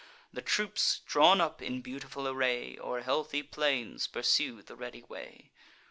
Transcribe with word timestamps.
The 0.33 0.41
troops, 0.41 1.01
drawn 1.05 1.39
up 1.39 1.61
in 1.61 1.81
beautiful 1.83 2.27
array, 2.27 2.75
O'er 2.79 3.03
heathy 3.03 3.43
plains 3.43 4.07
pursue 4.07 4.63
the 4.63 4.75
ready 4.75 5.03
way. 5.03 5.51